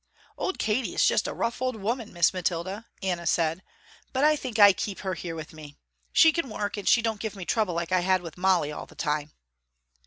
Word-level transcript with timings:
"Old 0.35 0.57
Katy 0.57 0.95
is 0.95 1.05
just 1.05 1.27
a 1.27 1.31
rough 1.33 1.61
old 1.61 1.75
woman, 1.75 2.11
Miss 2.11 2.33
Mathilda," 2.33 2.87
Anna 3.03 3.27
said, 3.27 3.61
"but 4.11 4.23
I 4.23 4.35
think 4.35 4.57
I 4.57 4.73
keep 4.73 5.01
her 5.01 5.13
here 5.13 5.35
with 5.35 5.53
me. 5.53 5.77
She 6.11 6.31
can 6.31 6.49
work 6.49 6.75
and 6.75 6.89
she 6.89 7.03
don't 7.03 7.19
give 7.19 7.35
me 7.35 7.45
trouble 7.45 7.75
like 7.75 7.91
I 7.91 7.99
had 7.99 8.23
with 8.23 8.35
Molly 8.35 8.71
all 8.71 8.87
the 8.87 8.95
time." 8.95 9.31